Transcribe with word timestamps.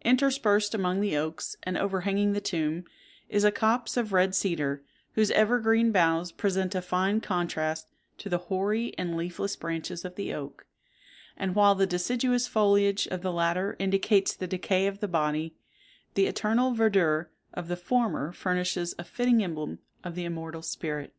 Interspersed 0.00 0.74
among 0.74 1.02
the 1.02 1.14
oaks, 1.14 1.54
and 1.62 1.76
overhanging 1.76 2.32
the 2.32 2.40
tomb, 2.40 2.86
is 3.28 3.44
a 3.44 3.52
copse 3.52 3.98
of 3.98 4.14
red 4.14 4.34
cedar, 4.34 4.82
whose 5.12 5.30
evergreen 5.32 5.92
boughs 5.92 6.32
present 6.32 6.74
a 6.74 6.80
fine 6.80 7.20
contrast 7.20 7.86
to 8.16 8.30
the 8.30 8.38
hoary 8.38 8.94
and 8.96 9.14
leafless 9.14 9.56
branches 9.56 10.06
of 10.06 10.14
the 10.14 10.32
oak; 10.32 10.66
and 11.36 11.54
while 11.54 11.74
the 11.74 11.86
deciduous 11.86 12.46
foliage 12.46 13.06
of 13.08 13.20
the 13.20 13.30
latter 13.30 13.76
indicates 13.78 14.34
the 14.34 14.46
decay 14.46 14.86
of 14.86 15.00
the 15.00 15.06
body, 15.06 15.54
the 16.14 16.26
eternal 16.26 16.72
verdure 16.72 17.28
of 17.52 17.68
the 17.68 17.76
former 17.76 18.32
furnishes 18.32 18.94
a 18.98 19.04
fitting 19.04 19.42
emblem 19.44 19.80
of 20.02 20.14
the 20.14 20.24
immortal 20.24 20.62
spirit. 20.62 21.12